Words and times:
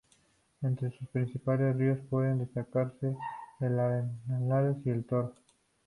Entre 0.63 0.89
sus 0.97 1.07
principales 1.09 1.75
ríos 1.77 1.99
pueden 2.09 2.39
destacarse 2.39 3.15
el 3.59 3.79
Arenales 3.79 4.77
y 4.83 4.89
el 4.89 5.05
Toro. 5.05 5.35